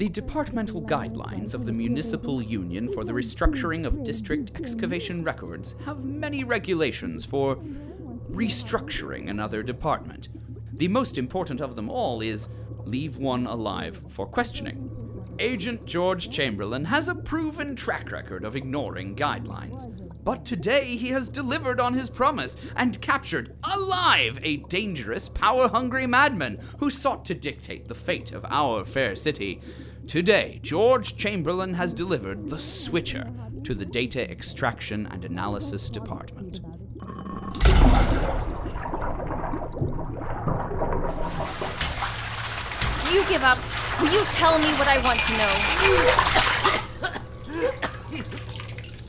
The 0.00 0.08
departmental 0.08 0.80
guidelines 0.80 1.52
of 1.52 1.66
the 1.66 1.72
Municipal 1.72 2.40
Union 2.40 2.88
for 2.88 3.04
the 3.04 3.12
Restructuring 3.12 3.84
of 3.84 4.02
District 4.02 4.50
Excavation 4.54 5.22
Records 5.22 5.74
have 5.84 6.06
many 6.06 6.42
regulations 6.42 7.26
for 7.26 7.56
restructuring 8.30 9.28
another 9.28 9.62
department. 9.62 10.28
The 10.72 10.88
most 10.88 11.18
important 11.18 11.60
of 11.60 11.76
them 11.76 11.90
all 11.90 12.22
is 12.22 12.48
leave 12.86 13.18
one 13.18 13.46
alive 13.46 14.02
for 14.08 14.24
questioning. 14.24 14.90
Agent 15.38 15.84
George 15.84 16.30
Chamberlain 16.30 16.86
has 16.86 17.08
a 17.08 17.14
proven 17.14 17.76
track 17.76 18.10
record 18.10 18.42
of 18.42 18.56
ignoring 18.56 19.14
guidelines. 19.14 19.86
But 20.24 20.46
today 20.46 20.96
he 20.96 21.08
has 21.08 21.28
delivered 21.28 21.78
on 21.78 21.92
his 21.92 22.08
promise 22.08 22.56
and 22.74 23.00
captured 23.02 23.54
alive 23.64 24.38
a 24.42 24.58
dangerous, 24.58 25.28
power 25.28 25.68
hungry 25.68 26.06
madman 26.06 26.58
who 26.78 26.88
sought 26.88 27.26
to 27.26 27.34
dictate 27.34 27.88
the 27.88 27.94
fate 27.94 28.32
of 28.32 28.46
our 28.50 28.84
fair 28.84 29.14
city. 29.14 29.60
Today, 30.10 30.58
George 30.64 31.14
Chamberlain 31.14 31.72
has 31.74 31.92
delivered 31.92 32.50
the 32.50 32.58
switcher 32.58 33.32
to 33.62 33.74
the 33.76 33.84
Data 33.84 34.28
Extraction 34.28 35.06
and 35.06 35.24
Analysis 35.24 35.88
Department. 35.88 36.54
Do 43.04 43.14
you 43.14 43.24
give 43.28 43.44
up. 43.44 43.58
Will 44.00 44.12
you 44.12 44.24
tell 44.32 44.58
me 44.58 44.66
what 44.80 44.88
I 44.88 44.98
want 45.04 45.20
to 45.20 45.32
know? 45.38 45.54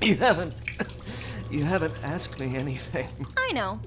You 0.04 0.18
haven't. 0.18 0.54
You 1.50 1.64
haven't 1.64 1.96
asked 2.04 2.40
me 2.40 2.56
anything. 2.56 3.08
I 3.38 3.52
know. 3.54 3.80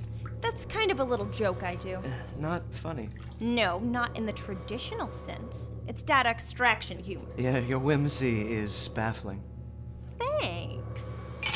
That's 0.45 0.67
kind 0.67 0.91
of 0.91 1.01
a 1.01 1.05
little 1.05 1.25
joke 1.27 1.63
I 1.63 1.75
do. 1.75 1.99
Not 2.39 2.63
funny. 2.71 3.09
No, 3.41 3.79
not 3.79 4.15
in 4.15 4.27
the 4.27 4.33
traditional 4.33 5.11
sense. 5.11 5.71
It's 5.89 6.03
data 6.03 6.29
extraction 6.29 6.99
humor. 6.99 7.25
Yeah, 7.39 7.59
your 7.61 7.79
whimsy 7.79 8.43
is 8.53 8.89
baffling. 8.89 9.43
Thanks. 10.19 11.41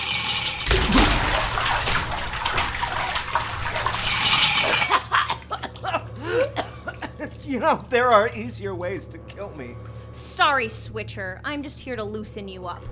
You 7.45 7.61
know, 7.61 7.83
there 7.89 8.11
are 8.11 8.29
easier 8.35 8.75
ways 8.75 9.07
to 9.07 9.17
kill 9.19 9.51
me. 9.57 9.75
Sorry, 10.13 10.69
Switcher. 10.69 11.41
I'm 11.43 11.63
just 11.63 11.81
here 11.81 11.97
to 11.97 12.05
loosen 12.05 12.47
you 12.47 12.67
up. 12.67 12.85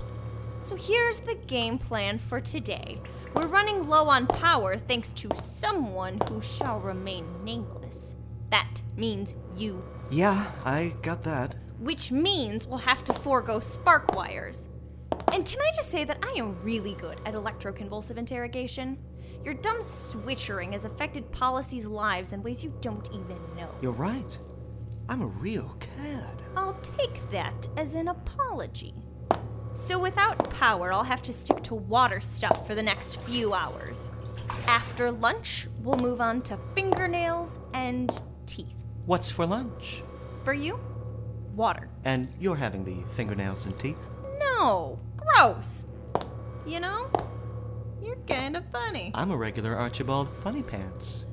So 0.61 0.75
here's 0.75 1.19
the 1.19 1.35
game 1.35 1.77
plan 1.77 2.17
for 2.17 2.41
today. 2.41 2.99
We're 3.33 3.47
running 3.47 3.87
low 3.87 4.07
on 4.07 4.27
power 4.27 4.77
thanks 4.77 5.13
to 5.13 5.29
someone 5.35 6.19
who 6.27 6.41
shall 6.41 6.79
remain 6.79 7.25
nameless. 7.43 8.15
That 8.49 8.81
means 8.95 9.35
you. 9.55 9.83
Yeah, 10.09 10.51
I 10.65 10.93
got 11.01 11.23
that. 11.23 11.55
Which 11.79 12.11
means 12.11 12.65
we'll 12.65 12.79
have 12.79 13.03
to 13.05 13.13
forego 13.13 13.59
spark 13.59 14.15
wires. 14.15 14.69
And 15.33 15.45
can 15.45 15.59
I 15.59 15.71
just 15.75 15.91
say 15.91 16.03
that 16.05 16.25
I 16.25 16.33
am 16.37 16.61
really 16.63 16.93
good 16.95 17.19
at 17.25 17.33
electroconvulsive 17.33 18.17
interrogation? 18.17 18.97
Your 19.43 19.53
dumb 19.53 19.81
switchering 19.81 20.71
has 20.71 20.85
affected 20.85 21.31
policy's 21.31 21.85
lives 21.85 22.33
in 22.33 22.41
ways 22.41 22.63
you 22.63 22.73
don't 22.81 23.07
even 23.13 23.37
know. 23.55 23.69
You're 23.81 23.91
right. 23.91 24.37
I'm 25.09 25.21
a 25.21 25.27
real 25.27 25.77
cad. 25.79 26.41
I'll 26.55 26.79
take 26.81 27.29
that 27.29 27.67
as 27.77 27.93
an 27.93 28.07
apology. 28.07 28.93
So 29.77 29.99
without 29.99 30.49
power, 30.49 30.91
I'll 30.91 31.03
have 31.03 31.21
to 31.21 31.31
stick 31.31 31.61
to 31.65 31.75
water 31.75 32.19
stuff 32.19 32.65
for 32.65 32.73
the 32.73 32.81
next 32.81 33.19
few 33.21 33.53
hours. 33.53 34.09
After 34.65 35.11
lunch, 35.11 35.67
we'll 35.83 35.97
move 35.97 36.19
on 36.19 36.41
to 36.41 36.57
fingernails 36.73 37.59
and 37.75 38.09
teeth. 38.47 38.73
What's 39.05 39.29
for 39.29 39.45
lunch? 39.45 40.01
For 40.43 40.53
you, 40.53 40.79
water. 41.55 41.89
And 42.03 42.27
you're 42.39 42.55
having 42.55 42.85
the 42.85 43.03
fingernails 43.13 43.67
and 43.67 43.77
teeth? 43.77 44.03
No, 44.39 44.97
gross. 45.15 45.85
You 46.65 46.79
know, 46.79 47.11
you're 48.01 48.17
kind 48.27 48.57
of 48.57 48.63
funny. 48.71 49.11
I'm 49.13 49.29
a 49.29 49.37
regular 49.37 49.75
Archibald 49.75 50.27
Funny 50.27 50.63
Pants. 50.63 51.25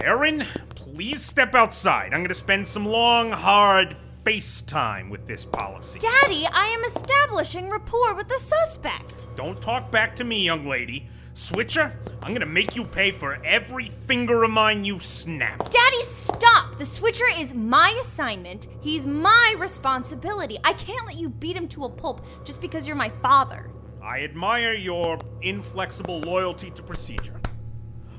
Erin, 0.00 0.44
please 0.74 1.22
step 1.22 1.54
outside. 1.54 2.14
I'm 2.14 2.22
gonna 2.22 2.32
spend 2.32 2.66
some 2.66 2.86
long, 2.86 3.32
hard 3.32 3.96
FaceTime 4.28 5.08
with 5.08 5.26
this 5.26 5.46
policy. 5.46 5.98
Daddy, 5.98 6.46
I 6.52 6.66
am 6.66 6.84
establishing 6.84 7.70
rapport 7.70 8.14
with 8.14 8.28
the 8.28 8.38
suspect. 8.38 9.26
Don't 9.36 9.58
talk 9.58 9.90
back 9.90 10.14
to 10.16 10.24
me, 10.24 10.44
young 10.44 10.66
lady. 10.66 11.08
Switcher, 11.32 11.98
I'm 12.20 12.34
gonna 12.34 12.44
make 12.44 12.76
you 12.76 12.84
pay 12.84 13.10
for 13.10 13.42
every 13.42 13.88
finger 14.06 14.44
of 14.44 14.50
mine 14.50 14.84
you 14.84 15.00
snap. 15.00 15.70
Daddy, 15.70 16.02
stop! 16.02 16.76
The 16.76 16.84
switcher 16.84 17.24
is 17.38 17.54
my 17.54 17.96
assignment. 18.02 18.66
He's 18.82 19.06
my 19.06 19.54
responsibility. 19.56 20.58
I 20.62 20.74
can't 20.74 21.06
let 21.06 21.16
you 21.16 21.30
beat 21.30 21.56
him 21.56 21.66
to 21.68 21.84
a 21.84 21.88
pulp 21.88 22.26
just 22.44 22.60
because 22.60 22.86
you're 22.86 22.96
my 22.96 23.08
father. 23.22 23.70
I 24.02 24.24
admire 24.24 24.74
your 24.74 25.20
inflexible 25.40 26.20
loyalty 26.20 26.70
to 26.72 26.82
procedure. 26.82 27.40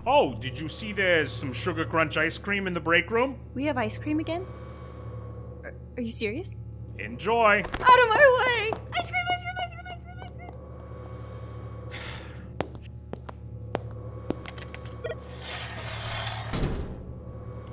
Oh, 0.07 0.33
did 0.33 0.59
you 0.59 0.69
see 0.69 0.91
there's 0.91 1.31
some 1.31 1.53
Sugar 1.53 1.85
Crunch 1.85 2.17
ice 2.17 2.39
cream 2.39 2.65
in 2.65 2.73
the 2.73 2.79
break 2.79 3.11
room? 3.11 3.39
We 3.53 3.65
have 3.65 3.77
ice 3.77 3.99
cream 3.99 4.19
again? 4.19 4.47
Are, 5.97 5.99
are 5.99 6.03
you 6.03 6.11
serious? 6.11 6.55
Enjoy. 6.97 7.59
Out 7.59 7.65
of 7.65 8.09
my 8.09 8.15
way! 8.39 8.71
Ice 8.99 9.09
cream, 9.09 9.25
ice 9.31 9.41
cream, 9.41 9.55
ice 9.57 9.73
cream, 9.73 9.85
ice 9.87 9.99
cream, 10.03 10.17
ice 10.21 10.31
cream. 10.35 10.51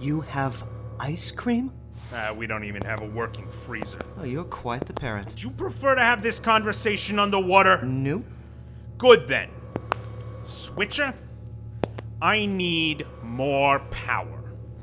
You 0.00 0.20
have 0.22 0.64
ice 1.00 1.30
cream? 1.30 1.72
Uh, 2.12 2.32
we 2.36 2.46
don't 2.46 2.64
even 2.64 2.82
have 2.84 3.02
a 3.02 3.06
working 3.06 3.50
freezer. 3.50 3.98
Oh, 4.18 4.24
you're 4.24 4.44
quite 4.44 4.84
the 4.86 4.92
parent. 4.92 5.28
Would 5.28 5.42
you 5.42 5.50
prefer 5.50 5.96
to 5.96 6.00
have 6.00 6.22
this 6.22 6.38
conversation 6.38 7.18
underwater? 7.18 7.82
Nope. 7.82 8.24
Good 8.96 9.26
then. 9.26 9.50
Switcher, 10.44 11.12
I 12.22 12.46
need 12.46 13.04
more 13.22 13.80
power. 13.90 14.35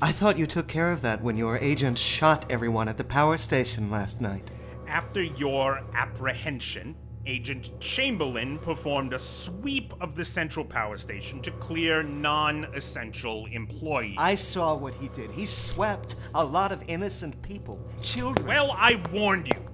I 0.03 0.11
thought 0.11 0.37
you 0.37 0.47
took 0.47 0.67
care 0.67 0.91
of 0.91 0.99
that 1.03 1.21
when 1.21 1.37
your 1.37 1.57
agent 1.59 1.97
shot 1.97 2.51
everyone 2.51 2.89
at 2.89 2.97
the 2.97 3.05
power 3.05 3.37
station 3.37 3.89
last 3.89 4.19
night. 4.19 4.51
After 4.85 5.23
your 5.23 5.81
apprehension, 5.95 6.97
Agent 7.25 7.71
Chamberlain 7.79 8.59
performed 8.59 9.13
a 9.13 9.19
sweep 9.19 9.93
of 10.01 10.13
the 10.15 10.25
central 10.25 10.65
power 10.65 10.97
station 10.97 11.41
to 11.43 11.51
clear 11.51 12.03
non 12.03 12.65
essential 12.75 13.45
employees. 13.45 14.17
I 14.17 14.35
saw 14.35 14.75
what 14.75 14.93
he 14.93 15.07
did. 15.07 15.31
He 15.31 15.45
swept 15.45 16.17
a 16.35 16.43
lot 16.43 16.73
of 16.73 16.83
innocent 16.89 17.41
people, 17.41 17.81
children. 18.01 18.45
Well, 18.45 18.71
I 18.71 19.01
warned 19.13 19.47
you. 19.47 19.65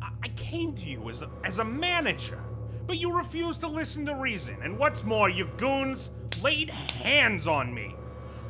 I, 0.00 0.28
came 0.28 0.72
to 0.76 0.86
you 0.86 1.10
as 1.10 1.20
a, 1.20 1.28
as 1.44 1.58
a 1.58 1.64
manager, 1.64 2.42
but 2.86 2.96
you 2.96 3.14
refused 3.14 3.60
to 3.60 3.68
listen 3.68 4.06
to 4.06 4.14
reason. 4.14 4.56
And 4.62 4.78
what's 4.78 5.04
more, 5.04 5.28
you 5.28 5.50
goons 5.58 6.08
laid 6.42 6.70
hands 6.70 7.46
on 7.46 7.74
me. 7.74 7.94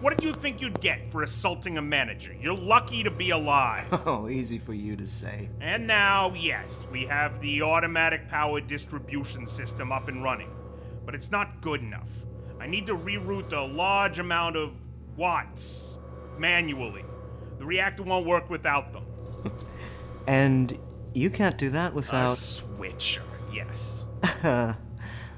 What 0.04 0.18
did 0.18 0.26
you 0.26 0.34
think 0.34 0.60
you'd 0.60 0.82
get 0.82 1.10
for 1.10 1.22
assaulting 1.22 1.78
a 1.78 1.82
manager? 1.82 2.36
You're 2.38 2.54
lucky 2.54 3.02
to 3.04 3.10
be 3.10 3.30
alive. 3.30 3.86
Oh, 4.06 4.28
easy 4.28 4.58
for 4.58 4.74
you 4.74 4.96
to 4.96 5.06
say. 5.06 5.48
and 5.62 5.86
now, 5.86 6.30
yes, 6.34 6.86
we 6.92 7.06
have 7.06 7.40
the 7.40 7.62
automatic 7.62 8.28
power 8.28 8.60
distribution 8.60 9.46
system 9.46 9.90
up 9.92 10.08
and 10.08 10.22
running. 10.22 10.50
But 11.06 11.14
it's 11.14 11.30
not 11.30 11.62
good 11.62 11.80
enough. 11.80 12.10
I 12.60 12.66
need 12.66 12.86
to 12.88 12.94
reroute 12.94 13.54
a 13.54 13.62
large 13.62 14.18
amount 14.18 14.56
of 14.56 14.74
watts 15.16 15.96
manually. 16.36 17.06
The 17.58 17.64
reactor 17.64 18.02
won't 18.02 18.26
work 18.26 18.50
without 18.50 18.92
them. 18.92 19.06
And 20.26 20.78
you 21.14 21.30
can't 21.30 21.56
do 21.56 21.70
that 21.70 21.94
without. 21.94 22.32
A 22.32 22.36
switcher, 22.36 23.22
yes. 23.50 24.04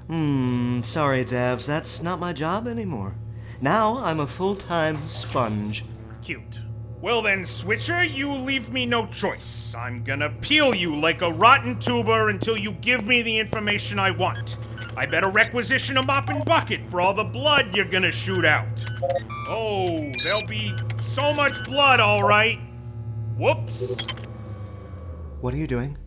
Hmm, 0.07 0.81
sorry, 0.83 1.23
Devs, 1.23 1.65
that's 1.65 2.01
not 2.01 2.19
my 2.19 2.31
job 2.33 2.67
anymore. 2.67 3.15
Now 3.61 3.97
I'm 3.97 4.19
a 4.19 4.27
full 4.27 4.55
time 4.55 4.97
sponge. 5.09 5.83
Cute. 6.21 6.61
Well 7.01 7.21
then, 7.21 7.45
Switcher, 7.45 8.03
you 8.03 8.33
leave 8.33 8.71
me 8.71 8.85
no 8.85 9.05
choice. 9.07 9.75
I'm 9.75 10.03
gonna 10.03 10.29
peel 10.41 10.73
you 10.73 10.95
like 10.99 11.21
a 11.21 11.31
rotten 11.31 11.79
tuber 11.79 12.29
until 12.29 12.57
you 12.57 12.71
give 12.71 13.05
me 13.05 13.21
the 13.21 13.37
information 13.37 13.99
I 13.99 14.11
want. 14.11 14.57
I 14.95 15.05
better 15.05 15.29
requisition 15.29 15.97
a 15.97 16.03
mop 16.03 16.29
and 16.29 16.43
bucket 16.43 16.83
for 16.85 17.01
all 17.01 17.13
the 17.13 17.23
blood 17.23 17.75
you're 17.75 17.85
gonna 17.85 18.11
shoot 18.11 18.45
out. 18.45 18.67
Oh, 19.47 20.11
there'll 20.23 20.47
be 20.47 20.73
so 20.99 21.33
much 21.33 21.63
blood, 21.65 21.99
alright. 21.99 22.59
Whoops. 23.37 24.01
What 25.39 25.53
are 25.53 25.57
you 25.57 25.67
doing? 25.67 25.97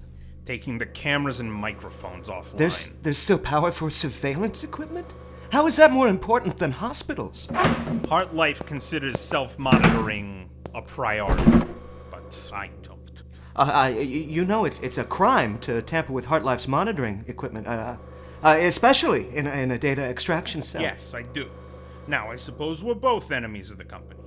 taking 0.50 0.78
the 0.78 0.86
cameras 0.86 1.38
and 1.38 1.52
microphones 1.52 2.28
offline. 2.28 2.56
There's 2.56 2.88
there's 3.02 3.18
still 3.18 3.38
power 3.38 3.70
for 3.70 3.88
surveillance 3.88 4.64
equipment? 4.64 5.06
How 5.52 5.66
is 5.66 5.76
that 5.76 5.90
more 5.90 6.08
important 6.08 6.56
than 6.58 6.70
hospitals? 6.70 7.48
Heart 8.08 8.34
Life 8.34 8.64
considers 8.66 9.18
self 9.20 9.58
monitoring 9.58 10.48
a 10.74 10.82
priority, 10.82 11.66
but 12.10 12.50
I 12.54 12.70
don't. 12.82 13.22
Uh, 13.56 13.70
I, 13.72 13.90
y- 13.92 13.98
you 14.00 14.44
know 14.44 14.64
it's 14.64 14.78
it's 14.80 14.98
a 14.98 15.04
crime 15.04 15.58
to 15.60 15.82
tamper 15.82 16.12
with 16.12 16.26
HeartLife's 16.26 16.68
monitoring 16.68 17.24
equipment, 17.26 17.66
uh, 17.66 17.96
uh, 18.42 18.56
especially 18.60 19.28
in 19.36 19.46
a, 19.48 19.50
in 19.50 19.70
a 19.72 19.78
data 19.78 20.02
extraction 20.04 20.62
cell. 20.62 20.82
Yes, 20.82 21.14
I 21.14 21.22
do. 21.22 21.50
Now, 22.06 22.30
I 22.30 22.36
suppose 22.36 22.82
we're 22.84 22.94
both 22.94 23.32
enemies 23.32 23.70
of 23.70 23.78
the 23.78 23.84
company. 23.84 24.20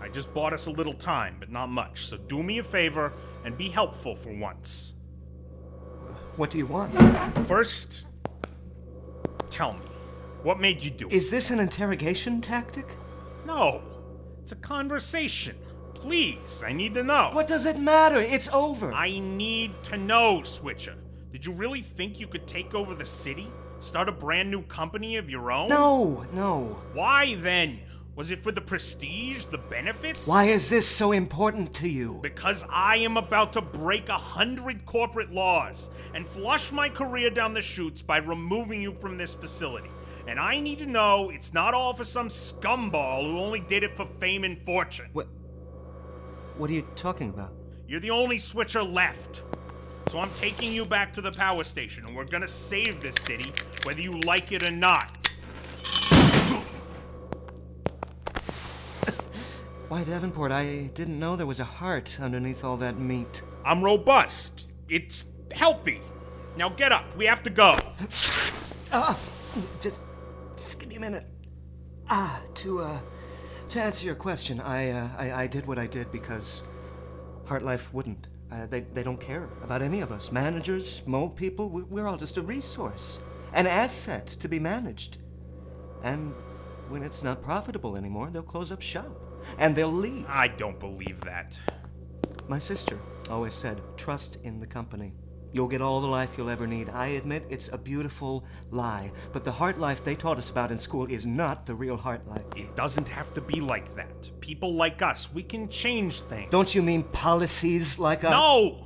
I 0.00 0.08
just 0.08 0.32
bought 0.32 0.52
us 0.52 0.66
a 0.66 0.70
little 0.70 0.94
time, 0.94 1.36
but 1.40 1.50
not 1.50 1.68
much, 1.68 2.06
so 2.06 2.16
do 2.16 2.42
me 2.44 2.58
a 2.58 2.64
favor 2.64 3.12
and 3.44 3.58
be 3.58 3.68
helpful 3.68 4.14
for 4.14 4.32
once. 4.32 4.94
What 6.36 6.50
do 6.52 6.58
you 6.58 6.66
want? 6.66 6.94
First, 7.48 8.06
tell 9.50 9.72
me, 9.72 9.87
what 10.48 10.58
made 10.58 10.82
you 10.82 10.90
do 10.90 11.06
it? 11.08 11.12
Is 11.12 11.30
this 11.30 11.50
an 11.50 11.60
interrogation 11.60 12.40
tactic? 12.40 12.96
No, 13.44 13.82
it's 14.40 14.52
a 14.52 14.56
conversation. 14.56 15.54
Please, 15.92 16.62
I 16.64 16.72
need 16.72 16.94
to 16.94 17.04
know. 17.04 17.28
What 17.34 17.46
does 17.46 17.66
it 17.66 17.78
matter? 17.78 18.18
It's 18.18 18.48
over. 18.48 18.90
I 18.94 19.18
need 19.18 19.74
to 19.82 19.98
know, 19.98 20.42
Switcher. 20.42 20.94
Did 21.32 21.44
you 21.44 21.52
really 21.52 21.82
think 21.82 22.18
you 22.18 22.26
could 22.26 22.46
take 22.46 22.74
over 22.74 22.94
the 22.94 23.04
city? 23.04 23.52
Start 23.80 24.08
a 24.08 24.12
brand 24.12 24.50
new 24.50 24.62
company 24.62 25.18
of 25.18 25.28
your 25.28 25.52
own? 25.52 25.68
No, 25.68 26.24
no. 26.32 26.80
Why 26.94 27.34
then? 27.34 27.80
Was 28.16 28.30
it 28.30 28.42
for 28.42 28.50
the 28.50 28.62
prestige, 28.62 29.44
the 29.44 29.58
benefits? 29.58 30.26
Why 30.26 30.44
is 30.44 30.70
this 30.70 30.88
so 30.88 31.12
important 31.12 31.74
to 31.74 31.90
you? 31.90 32.20
Because 32.22 32.64
I 32.70 32.96
am 32.96 33.18
about 33.18 33.52
to 33.52 33.60
break 33.60 34.08
a 34.08 34.14
hundred 34.14 34.86
corporate 34.86 35.30
laws 35.30 35.90
and 36.14 36.26
flush 36.26 36.72
my 36.72 36.88
career 36.88 37.28
down 37.28 37.52
the 37.52 37.60
chutes 37.60 38.00
by 38.00 38.16
removing 38.16 38.80
you 38.80 38.94
from 38.94 39.18
this 39.18 39.34
facility. 39.34 39.90
And 40.28 40.38
I 40.38 40.60
need 40.60 40.78
to 40.80 40.86
know 40.86 41.30
it's 41.30 41.54
not 41.54 41.72
all 41.72 41.94
for 41.94 42.04
some 42.04 42.28
scumball 42.28 43.24
who 43.24 43.38
only 43.38 43.60
did 43.60 43.82
it 43.82 43.96
for 43.96 44.04
fame 44.20 44.44
and 44.44 44.62
fortune. 44.66 45.08
What? 45.14 45.26
What 46.58 46.68
are 46.68 46.74
you 46.74 46.86
talking 46.96 47.30
about? 47.30 47.54
You're 47.86 48.00
the 48.00 48.10
only 48.10 48.38
switcher 48.38 48.82
left. 48.82 49.40
So 50.08 50.20
I'm 50.20 50.28
taking 50.36 50.70
you 50.70 50.84
back 50.84 51.14
to 51.14 51.22
the 51.22 51.32
power 51.32 51.64
station, 51.64 52.04
and 52.04 52.14
we're 52.14 52.26
gonna 52.26 52.46
save 52.46 53.00
this 53.00 53.14
city, 53.22 53.54
whether 53.84 54.02
you 54.02 54.20
like 54.20 54.52
it 54.52 54.62
or 54.62 54.70
not. 54.70 55.06
Why, 59.88 60.04
Davenport, 60.04 60.52
I 60.52 60.90
didn't 60.92 61.18
know 61.18 61.36
there 61.36 61.46
was 61.46 61.60
a 61.60 61.64
heart 61.64 62.18
underneath 62.20 62.64
all 62.64 62.76
that 62.76 62.98
meat. 62.98 63.42
I'm 63.64 63.82
robust. 63.82 64.72
It's 64.90 65.24
healthy. 65.54 66.02
Now 66.54 66.68
get 66.68 66.92
up. 66.92 67.16
We 67.16 67.24
have 67.24 67.42
to 67.44 67.50
go. 67.50 67.78
Ah, 68.90 69.18
just, 69.82 70.00
just 70.58 70.78
give 70.80 70.88
me 70.88 70.96
a 70.96 71.00
minute. 71.00 71.26
Ah, 72.10 72.40
to 72.54 72.80
uh, 72.80 72.98
to 73.70 73.80
answer 73.82 74.06
your 74.06 74.14
question, 74.14 74.60
I 74.60 74.90
uh, 74.90 75.08
I, 75.16 75.32
I 75.44 75.46
did 75.46 75.66
what 75.66 75.78
I 75.78 75.86
did 75.86 76.10
because 76.12 76.62
HeartLife 77.46 77.92
wouldn't. 77.92 78.28
Uh, 78.50 78.66
they 78.66 78.80
they 78.80 79.02
don't 79.02 79.20
care 79.20 79.48
about 79.62 79.82
any 79.82 80.00
of 80.00 80.10
us. 80.10 80.32
Managers, 80.32 81.02
mole 81.06 81.28
people, 81.30 81.68
we- 81.68 81.82
we're 81.82 82.06
all 82.06 82.16
just 82.16 82.36
a 82.38 82.42
resource, 82.42 83.18
an 83.52 83.66
asset 83.66 84.26
to 84.26 84.48
be 84.48 84.58
managed. 84.58 85.18
And 86.02 86.32
when 86.88 87.02
it's 87.02 87.22
not 87.22 87.42
profitable 87.42 87.96
anymore, 87.96 88.30
they'll 88.32 88.42
close 88.42 88.72
up 88.72 88.80
shop 88.80 89.10
and 89.58 89.74
they'll 89.76 89.92
leave. 89.92 90.24
I 90.28 90.48
don't 90.48 90.78
believe 90.80 91.20
that. 91.22 91.58
My 92.48 92.58
sister 92.58 92.98
always 93.28 93.52
said, 93.52 93.82
trust 93.98 94.38
in 94.42 94.60
the 94.60 94.66
company. 94.66 95.12
You'll 95.52 95.68
get 95.68 95.80
all 95.80 96.00
the 96.00 96.06
life 96.06 96.36
you'll 96.36 96.50
ever 96.50 96.66
need. 96.66 96.90
I 96.90 97.08
admit 97.08 97.46
it's 97.48 97.68
a 97.72 97.78
beautiful 97.78 98.44
lie, 98.70 99.12
but 99.32 99.44
the 99.44 99.52
heart 99.52 99.78
life 99.78 100.04
they 100.04 100.14
taught 100.14 100.36
us 100.36 100.50
about 100.50 100.70
in 100.70 100.78
school 100.78 101.06
is 101.06 101.24
not 101.24 101.64
the 101.64 101.74
real 101.74 101.96
heart 101.96 102.26
life. 102.28 102.44
It 102.54 102.76
doesn't 102.76 103.08
have 103.08 103.32
to 103.34 103.40
be 103.40 103.60
like 103.60 103.94
that. 103.94 104.30
People 104.40 104.74
like 104.74 105.00
us, 105.00 105.32
we 105.32 105.42
can 105.42 105.68
change 105.68 106.20
things. 106.20 106.50
Don't 106.50 106.74
you 106.74 106.82
mean 106.82 107.02
policies 107.02 107.98
like 107.98 108.24
us? 108.24 108.30
No! 108.30 108.84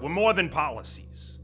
We're 0.00 0.10
more 0.10 0.34
than 0.34 0.50
policies. 0.50 1.38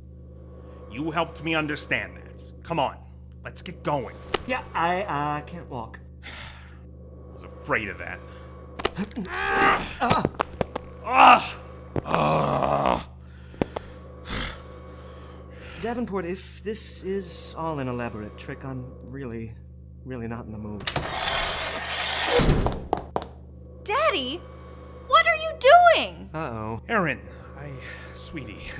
You 0.90 1.10
helped 1.10 1.42
me 1.42 1.54
understand 1.54 2.16
that. 2.16 2.62
Come 2.62 2.78
on, 2.78 2.98
let's 3.42 3.62
get 3.62 3.82
going. 3.82 4.14
Yeah, 4.46 4.62
I 4.74 5.04
I 5.08 5.40
can't 5.46 5.68
walk. 5.68 6.00
I 6.22 7.32
was 7.32 7.42
afraid 7.44 7.88
of 7.88 7.98
that. 7.98 8.20
Ah! 9.28 10.20
Ah! 11.06 11.60
Ah! 12.04 13.08
Davenport, 15.84 16.24
if 16.24 16.62
this 16.62 17.02
is 17.02 17.54
all 17.58 17.78
an 17.78 17.88
elaborate 17.88 18.38
trick, 18.38 18.64
I'm 18.64 18.86
really, 19.10 19.52
really 20.06 20.26
not 20.26 20.46
in 20.46 20.50
the 20.50 20.56
mood. 20.56 20.82
Daddy, 23.84 24.40
what 25.08 25.26
are 25.26 25.36
you 25.36 25.50
doing? 25.60 26.30
Uh 26.32 26.38
oh. 26.38 26.82
Erin, 26.88 27.20
I. 27.58 27.70
Sweetie. 28.14 28.70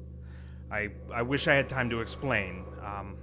I. 0.70 0.88
I 1.12 1.20
wish 1.20 1.48
I 1.48 1.54
had 1.54 1.68
time 1.68 1.90
to 1.90 2.00
explain. 2.00 2.64
Um. 2.82 3.18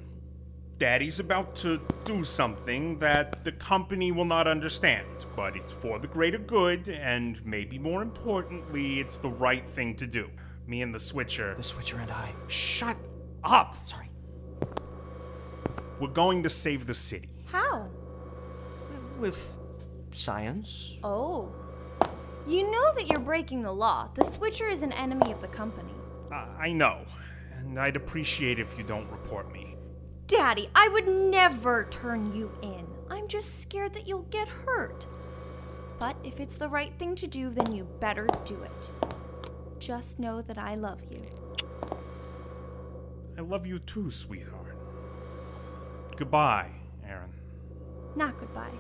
Daddy's 0.78 1.20
about 1.20 1.56
to 1.56 1.82
do 2.04 2.24
something 2.24 3.00
that 3.00 3.44
the 3.44 3.54
company 3.54 4.12
will 4.12 4.26
not 4.26 4.48
understand, 4.48 5.26
but 5.36 5.56
it's 5.56 5.72
for 5.72 5.98
the 5.98 6.08
greater 6.08 6.38
good, 6.38 6.90
and 6.90 7.44
maybe 7.44 7.80
more 7.80 8.04
importantly, 8.04 9.00
it's 9.00 9.18
the 9.18 9.30
right 9.30 9.68
thing 9.68 9.96
to 9.96 10.06
do. 10.06 10.30
Me 10.68 10.84
and 10.84 10.94
the 10.94 11.00
Switcher. 11.00 11.56
The 11.56 11.64
switcher 11.64 11.98
and 11.98 12.12
I. 12.12 12.32
Shut 12.48 12.98
up! 13.46 13.86
Sorry. 13.86 14.10
We're 16.00 16.08
going 16.08 16.44
to 16.44 16.50
save 16.50 16.86
the 16.86 16.94
city. 16.94 17.30
How? 17.46 17.88
With 19.20 19.56
science. 20.12 20.94
Oh. 21.04 21.52
You 22.48 22.70
know 22.70 22.94
that 22.96 23.08
you're 23.08 23.20
breaking 23.20 23.64
the 23.64 23.72
law. 23.72 24.10
The 24.14 24.24
Switcher 24.24 24.68
is 24.68 24.82
an 24.84 24.92
enemy 24.92 25.32
of 25.32 25.42
the 25.42 25.48
company. 25.48 25.94
Uh, 26.32 26.48
I 26.60 26.74
know, 26.74 27.06
and 27.58 27.80
I'd 27.80 27.96
appreciate 27.96 28.60
if 28.60 28.78
you 28.78 28.84
don't 28.84 29.10
report 29.10 29.52
me. 29.52 29.78
Daddy, 30.28 30.70
I 30.76 30.90
would 30.90 31.08
never 31.08 31.86
turn 31.86 32.36
you 32.36 32.52
in. 32.62 32.88
I'm 33.10 33.28
just 33.28 33.62
scared 33.62 33.94
that 33.94 34.08
you'll 34.08 34.24
get 34.24 34.48
hurt. 34.48 35.08
But 36.00 36.18
if 36.24 36.40
it's 36.40 36.56
the 36.56 36.68
right 36.68 36.94
thing 37.00 37.16
to 37.16 37.28
do, 37.28 37.50
then 37.50 37.74
you 37.74 37.86
better 38.00 38.28
do 38.44 38.62
it. 38.64 38.92
Just 39.80 40.20
know 40.20 40.42
that 40.42 40.58
I 40.58 40.76
love 40.76 41.00
you. 41.10 41.22
I 43.38 43.42
love 43.42 43.66
you 43.66 43.80
too, 43.80 44.10
sweetheart. 44.10 44.78
Goodbye, 46.16 46.70
Erin. 47.06 47.34
Not 48.16 48.38
goodbye. 48.40 48.72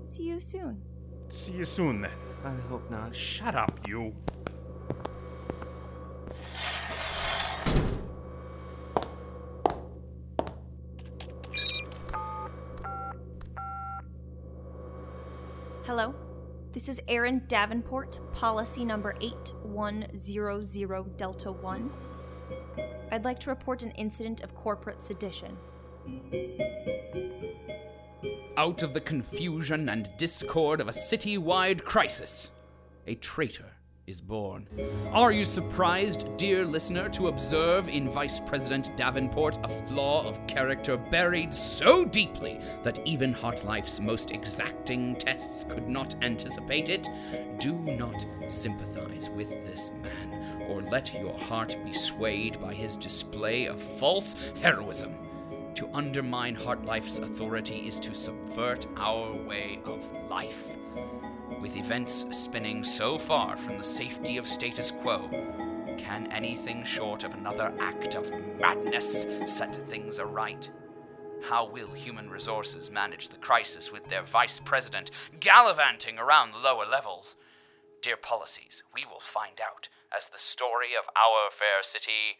See 0.00 0.24
you 0.24 0.38
soon. 0.38 0.82
See 1.28 1.52
you 1.52 1.64
soon 1.64 2.02
then. 2.02 2.10
I 2.44 2.54
hope 2.68 2.90
not. 2.90 3.16
Shut 3.16 3.54
up, 3.54 3.80
you. 3.88 4.14
Hello? 15.84 16.14
This 16.72 16.90
is 16.90 17.00
Erin 17.08 17.42
Davenport, 17.48 18.20
policy 18.32 18.84
number 18.84 19.14
8100 19.22 21.16
Delta 21.16 21.50
1. 21.50 21.90
I'd 23.18 23.24
like 23.24 23.40
to 23.40 23.50
report 23.50 23.82
an 23.82 23.90
incident 23.96 24.42
of 24.42 24.54
corporate 24.54 25.02
sedition. 25.02 25.56
Out 28.56 28.84
of 28.84 28.94
the 28.94 29.00
confusion 29.00 29.88
and 29.88 30.08
discord 30.18 30.80
of 30.80 30.86
a 30.86 30.92
city-wide 30.92 31.84
crisis, 31.84 32.52
a 33.08 33.16
traitor 33.16 33.72
is 34.08 34.20
born. 34.22 34.66
Are 35.12 35.32
you 35.32 35.44
surprised, 35.44 36.34
dear 36.38 36.64
listener, 36.64 37.10
to 37.10 37.28
observe 37.28 37.90
in 37.90 38.08
Vice 38.08 38.40
President 38.40 38.96
Davenport 38.96 39.58
a 39.62 39.68
flaw 39.68 40.26
of 40.26 40.44
character 40.46 40.96
buried 40.96 41.52
so 41.52 42.06
deeply 42.06 42.58
that 42.82 43.06
even 43.06 43.34
Heartlife's 43.34 44.00
most 44.00 44.30
exacting 44.30 45.14
tests 45.16 45.64
could 45.68 45.88
not 45.88 46.14
anticipate 46.24 46.88
it? 46.88 47.06
Do 47.58 47.74
not 47.74 48.24
sympathize 48.48 49.28
with 49.28 49.50
this 49.66 49.92
man, 50.02 50.64
or 50.70 50.80
let 50.80 51.12
your 51.12 51.38
heart 51.38 51.76
be 51.84 51.92
swayed 51.92 52.58
by 52.58 52.72
his 52.72 52.96
display 52.96 53.66
of 53.66 53.78
false 53.78 54.36
heroism. 54.62 55.14
To 55.74 55.88
undermine 55.92 56.56
Heartlife's 56.56 57.18
authority 57.18 57.86
is 57.86 58.00
to 58.00 58.14
subvert 58.14 58.86
our 58.96 59.36
way 59.46 59.80
of 59.84 60.10
life. 60.30 60.76
With 61.60 61.76
events 61.76 62.24
spinning 62.30 62.84
so 62.84 63.18
far 63.18 63.56
from 63.56 63.78
the 63.78 63.84
safety 63.84 64.36
of 64.36 64.46
status 64.46 64.92
quo, 64.92 65.28
can 65.98 66.30
anything 66.30 66.84
short 66.84 67.24
of 67.24 67.34
another 67.34 67.72
act 67.80 68.14
of 68.14 68.32
madness 68.60 69.26
set 69.44 69.74
things 69.74 70.20
aright? 70.20 70.70
How 71.48 71.66
will 71.66 71.88
human 71.88 72.30
resources 72.30 72.90
manage 72.90 73.28
the 73.28 73.38
crisis 73.38 73.92
with 73.92 74.04
their 74.04 74.22
vice 74.22 74.60
president 74.60 75.10
gallivanting 75.40 76.18
around 76.18 76.52
the 76.52 76.58
lower 76.58 76.86
levels? 76.86 77.36
Dear 78.02 78.16
Policies, 78.16 78.84
we 78.94 79.04
will 79.04 79.20
find 79.20 79.60
out 79.60 79.88
as 80.16 80.28
the 80.28 80.38
story 80.38 80.94
of 80.98 81.08
our 81.16 81.50
fair 81.50 81.82
city 81.82 82.38